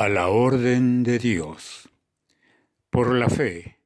[0.00, 1.88] A la orden de Dios.
[2.88, 3.78] Por la fe,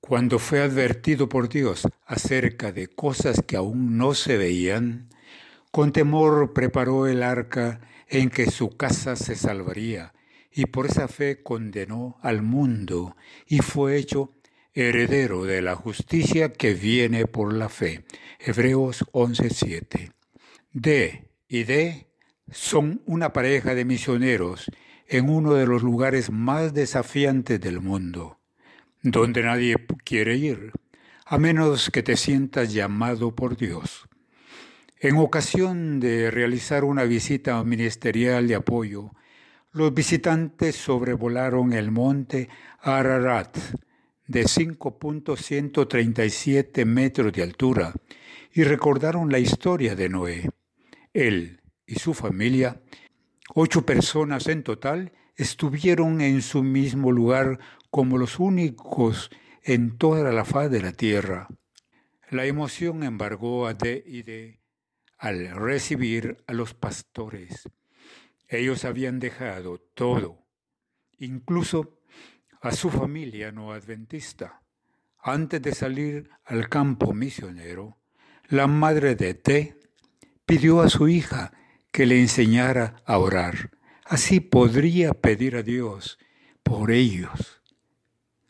[0.00, 5.08] cuando fue advertido por Dios acerca de cosas que aún no se veían,
[5.70, 10.14] con temor preparó el arca en que su casa se salvaría,
[10.50, 13.16] y por esa fe condenó al mundo
[13.46, 14.34] y fue hecho
[14.74, 18.04] heredero de la justicia que viene por la fe.
[18.40, 20.10] Hebreos 11:7.
[20.72, 22.08] D y D
[22.50, 24.68] son una pareja de misioneros
[25.10, 28.38] en uno de los lugares más desafiantes del mundo,
[29.02, 30.70] donde nadie quiere ir,
[31.26, 34.08] a menos que te sientas llamado por Dios.
[35.00, 39.10] En ocasión de realizar una visita ministerial de apoyo,
[39.72, 43.58] los visitantes sobrevolaron el monte Ararat
[44.28, 47.92] de 5.137 metros de altura
[48.52, 50.48] y recordaron la historia de Noé.
[51.12, 52.80] Él y su familia
[53.54, 57.58] Ocho personas en total estuvieron en su mismo lugar
[57.90, 59.30] como los únicos
[59.62, 61.48] en toda la faz de la tierra.
[62.30, 64.60] La emoción embargó a D y D
[65.18, 67.68] al recibir a los pastores.
[68.46, 70.46] Ellos habían dejado todo,
[71.18, 71.98] incluso
[72.60, 74.62] a su familia no adventista.
[75.18, 77.98] Antes de salir al campo misionero,
[78.48, 79.76] la madre de T
[80.46, 81.52] pidió a su hija
[81.92, 83.70] que le enseñara a orar.
[84.04, 86.18] Así podría pedir a Dios
[86.62, 87.62] por ellos.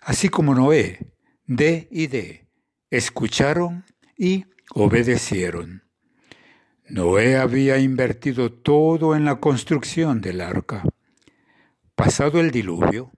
[0.00, 1.12] Así como Noé,
[1.46, 2.46] D y D,
[2.90, 3.84] escucharon
[4.16, 5.84] y obedecieron.
[6.88, 10.82] Noé había invertido todo en la construcción del arca.
[11.94, 13.12] Pasado el diluvio,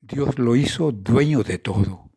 [0.00, 2.10] Dios lo hizo dueño de todo.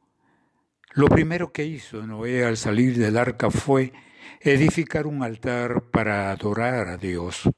[0.94, 3.94] Lo primero que hizo Noé al salir del arca fue
[4.41, 7.50] edificar un altar para adorar a Dios.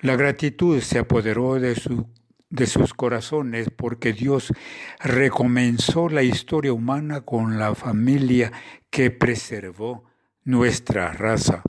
[0.00, 2.06] La gratitud se apoderó de, su,
[2.50, 4.52] de sus corazones porque Dios
[5.00, 8.52] recomenzó la historia humana con la familia
[8.90, 10.04] que preservó
[10.44, 11.62] nuestra raza,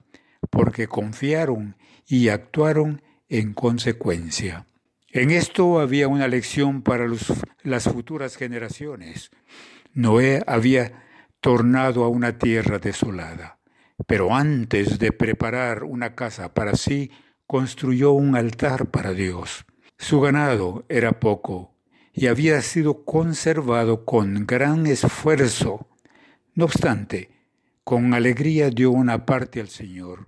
[0.50, 1.78] porque confiaron
[2.08, 4.66] y actuaron en consecuencia.
[5.12, 7.06] En esto había una lección para
[7.62, 9.30] las futuras generaciones.
[9.94, 11.04] Noé había
[11.40, 13.60] tornado a una tierra desolada.
[14.08, 17.12] Pero antes de preparar una casa para sí,
[17.48, 19.66] construyó un altar para Dios.
[19.98, 21.74] Su ganado era poco
[22.14, 25.88] y había sido conservado con gran esfuerzo.
[26.54, 27.30] No obstante,
[27.84, 30.28] con alegría dio una parte al Señor,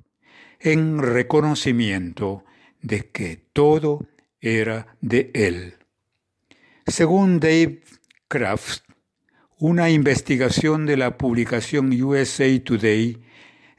[0.59, 2.43] en reconocimiento
[2.81, 4.07] de que todo
[4.41, 5.75] era de Él.
[6.87, 7.81] Según Dave
[8.27, 8.83] Kraft,
[9.57, 13.21] una investigación de la publicación USA Today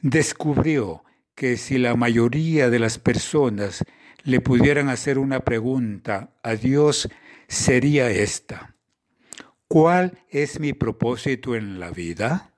[0.00, 3.84] descubrió que si la mayoría de las personas
[4.24, 7.08] le pudieran hacer una pregunta a Dios,
[7.46, 8.74] sería esta.
[9.68, 12.54] ¿Cuál es mi propósito en la vida?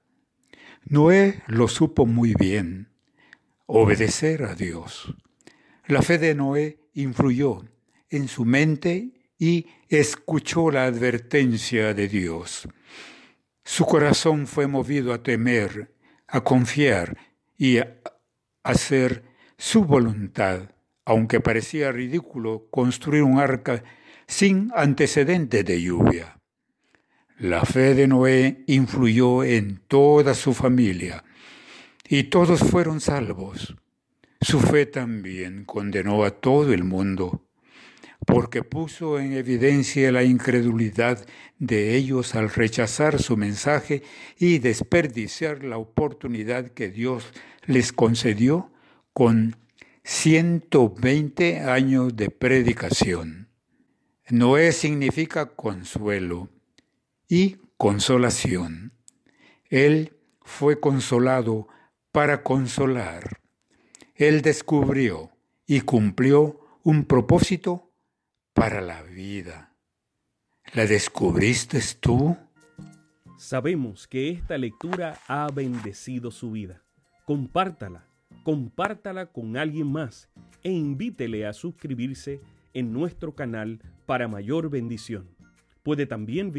[0.84, 2.88] Noé lo supo muy bien,
[3.66, 5.14] obedecer a Dios.
[5.86, 7.64] La fe de Noé influyó
[8.08, 12.68] en su mente y escuchó la advertencia de Dios.
[13.64, 15.94] Su corazón fue movido a temer,
[16.26, 17.16] a confiar
[17.58, 17.80] y
[18.62, 19.24] hacer
[19.58, 20.70] su voluntad,
[21.04, 23.82] aunque parecía ridículo construir un arca
[24.28, 26.38] sin antecedente de lluvia.
[27.38, 31.24] La fe de Noé influyó en toda su familia
[32.08, 33.76] y todos fueron salvos.
[34.40, 37.47] Su fe también condenó a todo el mundo
[38.28, 41.26] porque puso en evidencia la incredulidad
[41.58, 44.02] de ellos al rechazar su mensaje
[44.38, 47.32] y desperdiciar la oportunidad que Dios
[47.64, 48.70] les concedió
[49.14, 49.56] con
[50.04, 53.48] 120 años de predicación.
[54.28, 56.50] Noé significa consuelo
[57.30, 58.92] y consolación.
[59.70, 61.66] Él fue consolado
[62.12, 63.40] para consolar.
[64.14, 65.30] Él descubrió
[65.66, 67.87] y cumplió un propósito
[68.58, 69.72] para la vida.
[70.74, 72.36] ¿La descubriste tú?
[73.38, 76.82] Sabemos que esta lectura ha bendecido su vida.
[77.24, 78.08] Compártala,
[78.42, 80.28] compártala con alguien más
[80.64, 82.40] e invítele a suscribirse
[82.74, 85.28] en nuestro canal para mayor bendición.
[85.84, 86.50] Puede también